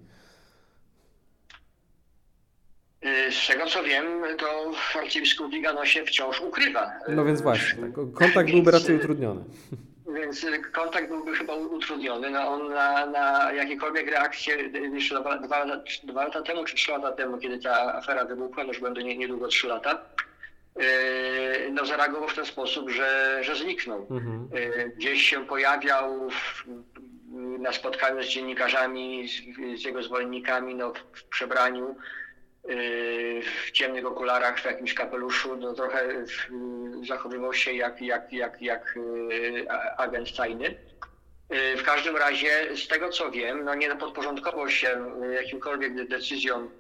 [3.05, 4.07] Y, z tego co wiem,
[4.39, 6.93] to arcybiskup Vigano się wciąż ukrywa.
[7.09, 9.45] No więc właśnie, tak, kontakt byłby raczej utrudniony.
[10.14, 12.31] Więc kontakt byłby chyba utrudniony.
[12.31, 14.57] No on na, na jakiekolwiek reakcje
[14.95, 15.66] jeszcze dwa, dwa,
[16.03, 19.16] dwa lata temu czy trzy lata temu, kiedy ta afera wybuchła, no już będą nie,
[19.16, 19.99] niedługo trzy lata,
[20.77, 20.85] yy,
[21.73, 24.07] no zareagował w ten sposób, że, że zniknął.
[24.11, 24.49] Mhm.
[24.97, 26.64] Gdzieś się pojawiał w,
[27.59, 31.97] na spotkaniu z dziennikarzami, z, z jego zwolennikami no, w przebraniu
[33.67, 36.25] w ciemnych okularach, w jakimś kapeluszu, no trochę
[37.09, 40.67] zachowywał się jak, jak, jak, jak y, agent tajny.
[40.67, 44.89] Y, w każdym razie, z tego co wiem, no nie podporządkował się
[45.35, 46.71] jakimkolwiek decyzjom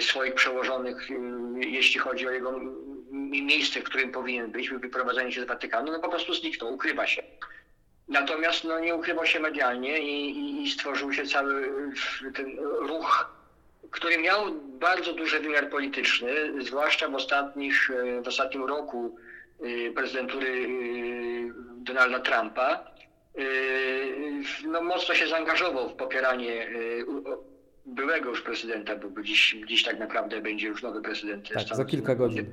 [0.00, 1.08] swoich przełożonych,
[1.60, 2.60] jeśli chodzi o jego
[3.30, 7.22] miejsce, w którym powinien być, wyprowadzenie się z Watykanu, no po prostu zniknął, ukrywa się.
[8.08, 11.72] Natomiast no, nie ukrywał się medialnie i, i, i stworzył się cały
[12.34, 13.35] ten ruch
[13.90, 16.30] który miał bardzo duży wymiar polityczny,
[16.64, 19.16] zwłaszcza w, ostatnich, e, w ostatnim roku
[19.60, 20.66] e, prezydentury e,
[21.76, 22.96] Donalda Trumpa.
[24.66, 26.68] No, mocno się zaangażował w popieranie
[27.86, 31.48] byłego już prezydenta, bo dziś, dziś tak naprawdę będzie już nowy prezydent.
[31.48, 32.46] Tak, za kilka godzin.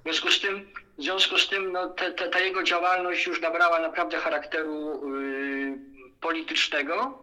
[0.00, 0.66] W związku z tym,
[0.98, 5.78] w związku z tym no, te, te, ta jego działalność już nabrała naprawdę charakteru y,
[6.20, 7.18] politycznego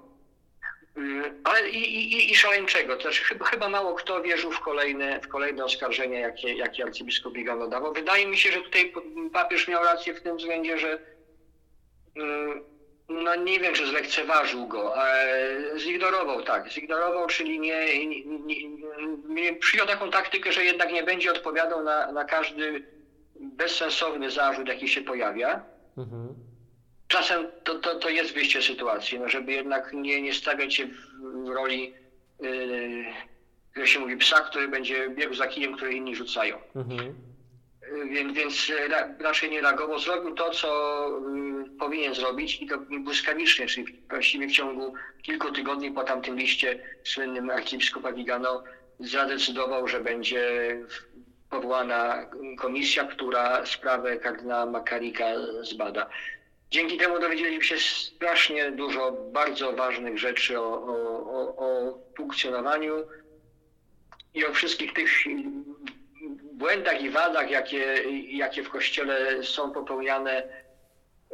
[1.43, 2.97] ale i, i, i szaleńczego.
[2.97, 7.67] Też chyba, chyba mało kto wierzył w kolejne, w kolejne oskarżenia, jakie, jakie arcybiskup Bigano
[7.67, 7.93] dawał.
[7.93, 8.93] Wydaje mi się, że tutaj
[9.33, 10.99] papież miał rację w tym względzie, że y,
[13.09, 18.23] no nie wiem, czy zlekceważył go, ale zignorował, tak, zignorował, czyli nie, nie,
[19.27, 22.83] nie przyjął taką taktykę, że jednak nie będzie odpowiadał na, na każdy
[23.39, 25.61] bezsensowny zarzut, jaki się pojawia.
[25.97, 26.48] Mhm
[27.09, 30.87] czasem to, to, to jest wyjście sytuacji, no żeby jednak nie, nie stawiać się
[31.45, 31.93] w roli,
[32.39, 33.05] yy,
[33.75, 36.57] jak się mówi, psa, który będzie biegł za kijem, który inni rzucają.
[36.75, 37.15] Mhm.
[37.91, 38.71] Yy, więc, więc
[39.19, 39.99] raczej nie reagował.
[39.99, 40.69] Zrobił to, co
[41.35, 46.79] yy, powinien zrobić i to błyskawicznie, czyli właściwie w ciągu kilku tygodni po tamtym liście
[47.03, 48.63] słynnym arcybiskupa Vigano
[48.99, 50.75] zadecydował, że będzie
[51.49, 55.25] powołana komisja, która sprawę kardynała Makarika
[55.61, 56.09] zbada.
[56.71, 60.93] Dzięki temu dowiedzieliśmy się strasznie dużo bardzo ważnych rzeczy o, o,
[61.25, 63.07] o, o funkcjonowaniu
[64.33, 65.09] i o wszystkich tych
[66.53, 70.43] błędach i wadach, jakie, jakie w kościele są popełniane,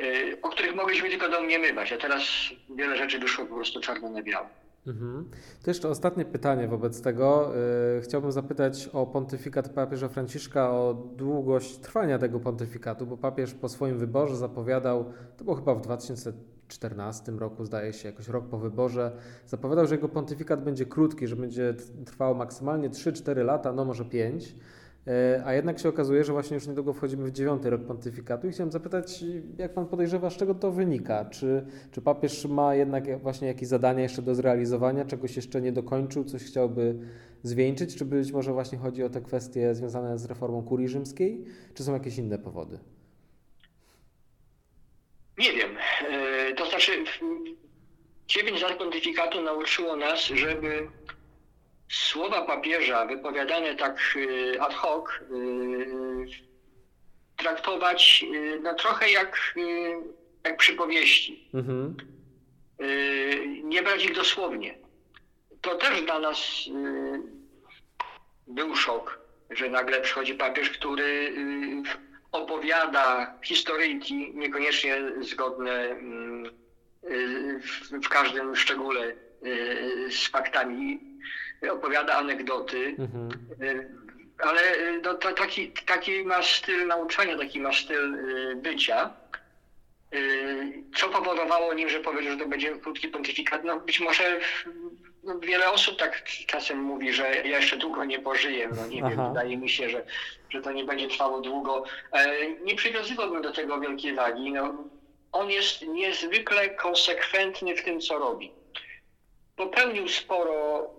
[0.02, 2.24] y, o których mogliśmy tylko domniemywać, a teraz
[2.70, 4.50] wiele rzeczy wyszło po prostu czarno na biało.
[4.88, 5.30] Mhm.
[5.64, 7.52] To jeszcze ostatnie pytanie wobec tego.
[7.96, 13.70] Yy, chciałbym zapytać o pontyfikat papieża Franciszka, o długość trwania tego pontyfikatu, bo papież po
[13.70, 15.06] swoim wyborze zapowiadał,
[15.38, 19.12] to było chyba w 2014 roku, zdaje się, jakoś rok po wyborze,
[19.48, 21.74] zapowiadał, że jego pontyfikat będzie krótki, że będzie
[22.06, 24.56] trwał maksymalnie 3-4 lata, no może 5.
[25.08, 28.52] E, a jednak się okazuje, że właśnie już niedługo wchodzimy w dziewiąty rok pontyfikatu i
[28.52, 29.24] chciałem zapytać,
[29.58, 31.26] jak Pan podejrzewa, z czego to wynika?
[31.26, 36.24] Czy, czy papież ma jednak właśnie jakieś zadania jeszcze do zrealizowania, czegoś jeszcze nie dokończył,
[36.24, 36.96] coś chciałby
[37.44, 41.84] zwieńczyć, czy być może właśnie chodzi o te kwestie związane z reformą kurii rzymskiej, czy
[41.84, 42.80] są jakieś inne powody?
[45.38, 45.78] Nie wiem.
[46.12, 46.92] E, to znaczy,
[48.28, 50.88] dziewięć lat pontyfikatu nauczyło nas, żeby
[51.90, 56.26] słowa papieża wypowiadane tak y, ad hoc y,
[57.38, 59.56] traktować y, no, trochę jak,
[60.44, 61.50] jak przypowieści.
[61.54, 61.98] Mhm.
[63.64, 64.78] Nie brać ich dosłownie.
[65.62, 66.38] To też dla nas
[68.48, 69.20] był szok,
[69.50, 71.34] że nagle przychodzi papież, który
[72.32, 75.96] opowiada historyjki niekoniecznie zgodne
[78.04, 79.16] w każdym szczególe
[80.10, 81.00] z faktami
[81.72, 83.30] opowiada anegdoty, mhm.
[83.62, 83.90] Y,
[84.40, 89.14] ale y, no, to, taki, taki ma styl nauczania, taki ma styl y, bycia.
[90.96, 93.64] Co powodowało nim, że powiedział, że to będzie krótki pontyfikat?
[93.64, 94.40] No być może
[95.26, 98.70] no, wiele osób tak czasem mówi, że ja jeszcze długo nie pożyję.
[98.76, 99.10] No nie Aha.
[99.10, 100.06] wiem, wydaje mi się, że,
[100.50, 101.84] że to nie będzie trwało długo.
[102.12, 104.52] E, nie przywiązywałbym do tego wielkiej wagi.
[104.52, 104.74] No,
[105.32, 108.52] on jest niezwykle konsekwentny w tym, co robi.
[109.56, 110.90] popełnił sporo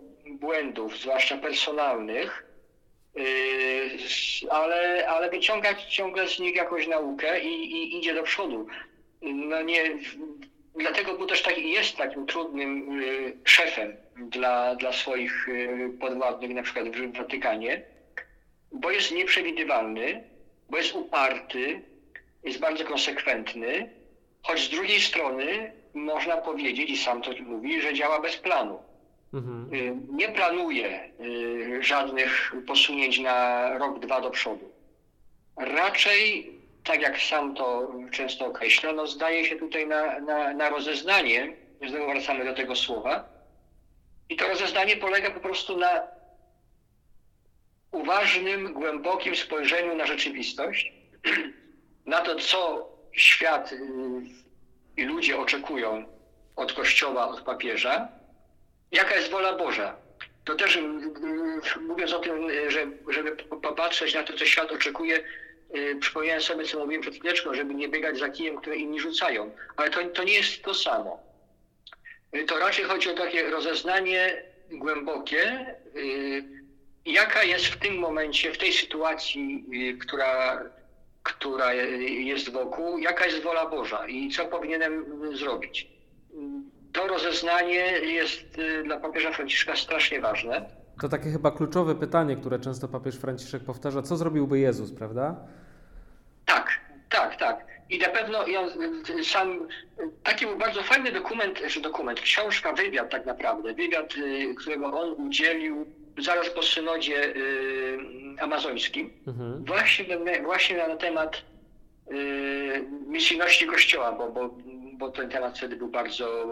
[0.40, 2.44] błędów, zwłaszcza personalnych,
[3.14, 3.24] yy,
[4.50, 8.66] ale, ale wyciąga ciągle z nich jakąś naukę i, i idzie do przodu.
[9.22, 9.82] No nie,
[10.74, 16.62] dlatego był też taki, jest takim trudnym yy, szefem dla, dla swoich yy, podwładnych, na
[16.62, 17.82] przykład w Watykanie,
[18.72, 20.24] bo jest nieprzewidywalny,
[20.70, 21.82] bo jest uparty,
[22.44, 23.90] jest bardzo konsekwentny,
[24.42, 28.78] choć z drugiej strony można powiedzieć, i sam to mówi, że działa bez planu.
[29.36, 29.74] Mhm.
[29.74, 34.72] Y, nie planuje y, żadnych posunięć na rok, dwa do przodu.
[35.56, 36.52] Raczej,
[36.84, 41.56] tak jak sam to często określa, no zdaje się tutaj na, na, na rozeznanie,
[41.88, 43.28] znowu wracamy do tego słowa,
[44.28, 46.02] i to rozeznanie polega po prostu na
[47.92, 50.92] uważnym, głębokim spojrzeniu na rzeczywistość,
[52.06, 53.78] na to, co świat y,
[54.96, 56.04] i ludzie oczekują
[56.56, 58.15] od Kościoła, od papieża,
[58.92, 59.96] jaka jest wola Boża.
[60.44, 60.78] To też
[61.80, 65.20] mówiąc o tym, że, żeby popatrzeć na to, co świat oczekuje,
[65.76, 69.52] y, przypomniałem sobie, co mówiłem przed chwileczką, żeby nie biegać za kijem, które inni rzucają.
[69.76, 71.22] Ale to, to nie jest to samo.
[72.36, 75.74] Y, to raczej chodzi o takie rozeznanie głębokie,
[77.04, 79.64] jaka jest w tym momencie, w tej sytuacji,
[80.00, 80.62] która
[81.26, 81.74] która
[82.08, 85.04] jest wokół, jaka jest wola Boża i co powinienem
[85.36, 85.95] zrobić.
[86.96, 90.66] To rozeznanie jest y, dla papieża Franciszka strasznie ważne.
[91.00, 94.02] To takie chyba kluczowe pytanie, które często papież Franciszek powtarza.
[94.02, 95.36] Co zrobiłby Jezus, prawda?
[96.46, 96.80] Tak,
[97.10, 97.66] tak, tak.
[97.90, 98.60] I na pewno ja
[99.24, 99.68] sam,
[100.22, 105.26] taki był bardzo fajny dokument, że dokument, książka, wywiad tak naprawdę, wywiad, y, którego on
[105.26, 105.86] udzielił
[106.18, 107.98] zaraz po synodzie y,
[108.40, 109.64] amazońskim, mhm.
[109.64, 110.04] właśnie,
[110.44, 111.42] właśnie na temat
[112.10, 114.50] y, misyjności Kościoła, bo, bo,
[114.98, 116.46] bo ten temat wtedy był bardzo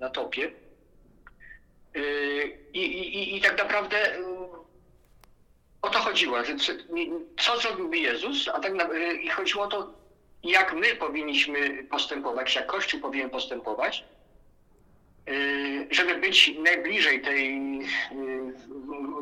[0.00, 0.50] na topie.
[1.96, 4.24] Y, I, i, i tak naprawdę y,
[5.82, 6.38] o to chodziło,
[7.38, 9.94] co zrobiłby Jezus, a tak na, y, i chodziło o to,
[10.42, 14.04] jak my powinniśmy postępować, jak Kościół powinien postępować,
[15.90, 17.60] żeby być najbliżej tej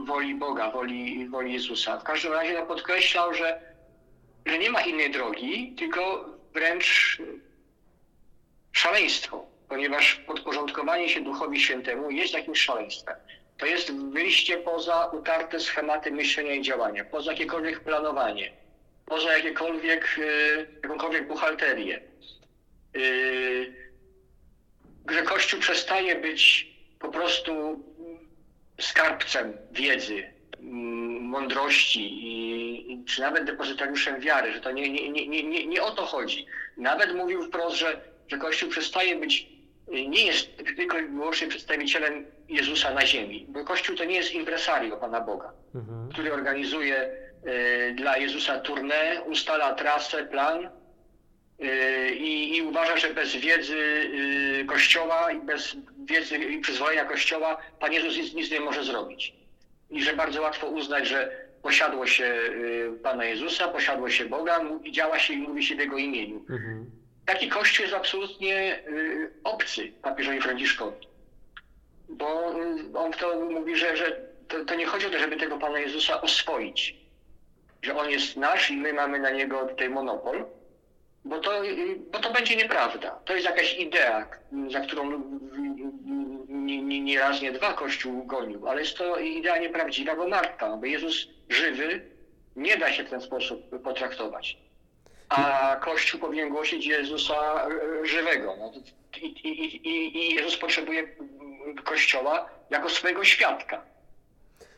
[0.06, 1.98] woli Boga, woli, woli Jezusa.
[1.98, 3.60] W każdym razie no, podkreślał, że,
[4.46, 7.18] że nie ma innej drogi, tylko wręcz
[8.72, 13.16] szaleństwo, ponieważ podporządkowanie się Duchowi Świętemu jest jakimś szaleństwem.
[13.58, 18.52] To jest wyjście poza utarte schematy myślenia i działania, poza jakiekolwiek planowanie,
[19.06, 22.00] poza jakiekolwiek, y, jakąkolwiek buchalterię.
[22.96, 23.92] Y,
[25.10, 27.84] że Kościół przestaje być po prostu
[28.80, 35.66] skarbcem wiedzy, mm, mądrości i, czy nawet depozytariuszem wiary, że to nie, nie, nie, nie,
[35.66, 36.46] nie o to chodzi.
[36.76, 39.48] Nawet mówił wprost, że, że Kościół przestaje być,
[39.88, 44.96] nie jest tylko i wyłącznie przedstawicielem Jezusa na ziemi, bo Kościół to nie jest impresario
[44.96, 46.08] Pana Boga, mhm.
[46.08, 47.10] który organizuje
[47.90, 50.68] y, dla Jezusa tournée, ustala trasę, plan,
[51.60, 57.58] y, i, i, uważa, że bez wiedzy y, Kościoła i bez wiedzy i przyzwolenia Kościoła
[57.80, 59.34] Pan Jezus nic, nic nie może zrobić.
[59.90, 61.30] I że bardzo łatwo uznać, że
[61.62, 65.98] posiadło się y, Pana Jezusa, posiadło się Boga, działa się i mówi się w Jego
[65.98, 66.36] imieniu.
[66.50, 67.01] Mhm.
[67.26, 71.06] Taki Kościół jest absolutnie y, obcy papieżowi Franciszkowi.
[72.08, 72.54] Bo
[72.94, 76.20] on to mówi, że, że to, to nie chodzi o to, żeby tego Pana Jezusa
[76.20, 76.96] oswoić.
[77.82, 80.44] Że On jest nasz i my mamy na Niego tutaj monopol
[81.24, 81.50] bo to,
[82.12, 83.10] bo to będzie nieprawda.
[83.24, 84.26] To jest jakaś idea,
[84.68, 85.22] za którą
[86.48, 90.76] nie, nie, nie raz, nie dwa Kościół gonił, ale jest to idea nieprawdziwa, bo martwa,
[90.76, 92.00] bo Jezus żywy
[92.56, 94.58] nie da się w ten sposób potraktować.
[95.36, 97.68] A Kościół powinien głosić Jezusa
[98.04, 98.56] żywego.
[98.58, 98.72] No,
[99.22, 101.08] i, i, i, Jezus potrzebuje
[101.84, 103.82] Kościoła jako swojego świadka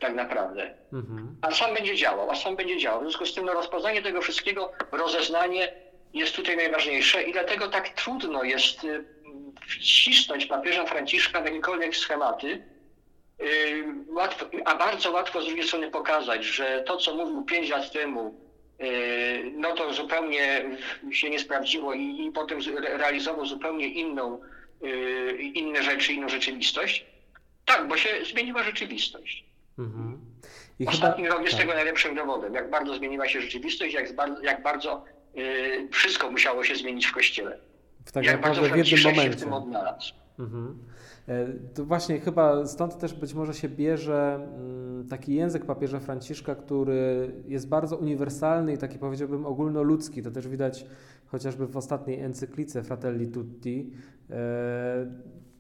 [0.05, 0.75] tak naprawdę.
[0.93, 1.37] Mhm.
[1.43, 3.01] A sam będzie działał, a sam będzie działał.
[3.01, 5.73] W związku z tym no, rozpoznanie tego wszystkiego, rozeznanie
[6.15, 9.05] jest tutaj najważniejsze i dlatego tak trudno jest y,
[9.69, 12.63] wcisnąć papieża Franciszka w jakiekolwiek schematy,
[13.41, 17.93] y, łatwo, a bardzo łatwo z drugiej strony pokazać, że to, co mówił pięć lat
[17.93, 18.44] temu, y,
[19.57, 20.65] no to zupełnie
[21.11, 24.41] się nie sprawdziło i, i potem realizował zupełnie inną,
[25.55, 27.07] inne rzeczy, inną rzeczywistość.
[27.65, 29.45] Tak, bo się zmieniła rzeczywistość.
[29.79, 30.21] Mhm.
[30.79, 31.35] I Ostatni chyba...
[31.35, 31.67] rok jest tak.
[31.67, 34.07] tego najlepszym dowodem, jak bardzo zmieniła się rzeczywistość, jak,
[34.43, 35.05] jak bardzo
[35.39, 37.59] Y, wszystko musiało się zmienić w kościele.
[38.05, 39.23] W tak Jak naprawdę w jednym momencie.
[39.23, 40.13] Się w tym odnalazł.
[40.39, 40.79] Mhm.
[41.29, 46.55] E, to właśnie chyba stąd też być może się bierze mm, taki język papieża Franciszka,
[46.55, 50.23] który jest bardzo uniwersalny i taki powiedziałbym ogólnoludzki.
[50.23, 50.87] To też widać
[51.27, 53.93] chociażby w ostatniej encyklice Fratelli Tutti.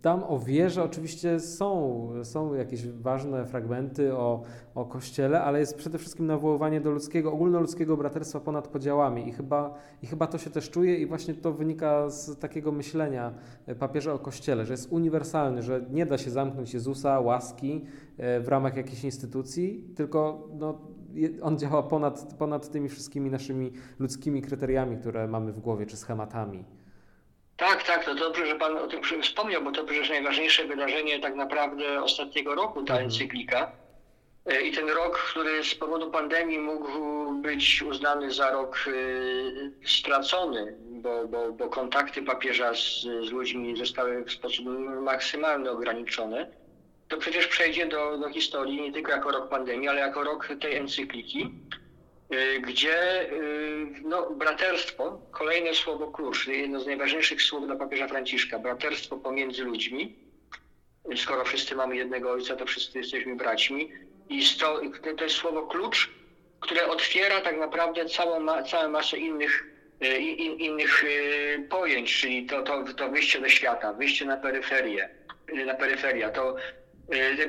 [0.04, 4.42] E, tam o wierze oczywiście są, są jakieś ważne fragmenty o,
[4.74, 9.74] o Kościele, ale jest przede wszystkim nawoływanie do ludzkiego, ogólnoludzkiego braterstwa ponad podziałami i chyba,
[10.02, 13.34] i chyba to się też czuje i właśnie to wynika z takiego myślenia
[13.78, 17.84] papieża o Kościele, że jest uniwersalny, że nie da się zamknąć Jezusa, łaski
[18.16, 20.78] e, w ramach jakiejś instytucji, tylko no,
[21.42, 26.64] on działa ponad, ponad tymi wszystkimi naszymi ludzkimi kryteriami, które mamy w głowie, czy schematami.
[27.56, 31.34] Tak, tak, to dobrze, że Pan o tym wspomniał, bo to przecież najważniejsze wydarzenie tak
[31.34, 33.04] naprawdę ostatniego roku, ta mhm.
[33.04, 33.72] encyklika.
[34.46, 36.88] E, I ten rok, który z powodu pandemii mógł
[37.32, 44.24] być uznany za rok e, stracony, bo, bo, bo kontakty papieża z, z ludźmi zostały
[44.24, 44.66] w sposób
[45.02, 46.46] maksymalny ograniczone,
[47.08, 50.76] to przecież przejdzie do, do historii nie tylko jako rok pandemii, ale jako rok tej
[50.76, 51.50] encykliki.
[52.32, 58.58] Y, gdzie y, no, braterstwo, kolejne słowo klucz, jedno z najważniejszych słów dla papieża Franciszka,
[58.58, 60.16] braterstwo pomiędzy ludźmi.
[61.16, 63.92] Skoro wszyscy mamy jednego ojca, to wszyscy jesteśmy braćmi.
[64.28, 64.80] I to,
[65.24, 66.10] jest słowo klucz,
[66.60, 69.64] które otwiera tak naprawdę całą, całą masę innych,
[70.04, 71.04] y, in, innych
[71.68, 75.08] pojęć, czyli to, to, to wyjście do świata, wyjście na peryferię,
[75.66, 76.83] na peryferia, to Y,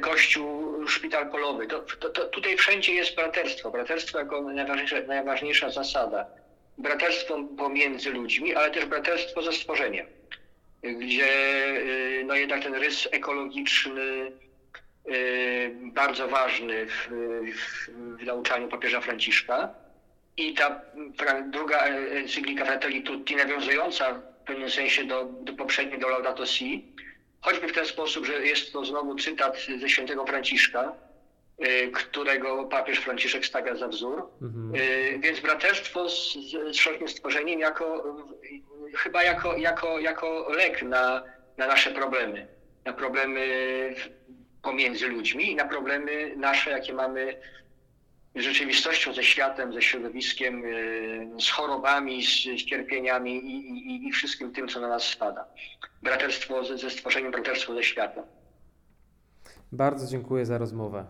[0.01, 1.67] kościół, szpital polowy.
[1.67, 3.71] To, to, to, tutaj wszędzie jest braterstwo.
[3.71, 6.25] Braterstwo jako najważniejsza, najważniejsza zasada.
[6.77, 10.05] Braterstwo pomiędzy ludźmi, ale też braterstwo ze stworzeniem,
[10.83, 11.27] gdzie
[11.77, 14.31] y, no jednak ten rys ekologiczny,
[15.11, 17.09] y, bardzo ważny w,
[17.55, 17.89] w,
[18.21, 19.69] w nauczaniu papieża Franciszka.
[20.37, 20.81] I ta
[21.51, 26.85] druga encyklika Fratelli Tutti, nawiązująca w pewnym sensie do, do poprzedniej, do Laudato Si,
[27.41, 30.93] Choćby w ten sposób, że jest to znowu cytat ze świętego Franciszka,
[31.65, 34.27] y, którego papież Franciszek stawia za wzór.
[34.41, 34.75] Mhm.
[34.75, 36.33] Y, więc braterstwo z,
[36.71, 38.03] z wszelkim stworzeniem jako,
[38.95, 41.23] chyba jako, jako, jako lek na,
[41.57, 42.47] na nasze problemy,
[42.85, 43.45] na problemy
[44.61, 47.35] pomiędzy ludźmi i na problemy nasze, jakie mamy
[48.35, 54.53] z rzeczywistością, ze światem, ze środowiskiem, y, z chorobami, z cierpieniami i, i, i wszystkim
[54.53, 55.45] tym, co na nas spada.
[56.03, 58.23] Braterstwo ze, ze stworzeniem braterstwa ze świata.
[59.71, 61.05] Bardzo dziękuję za rozmowę.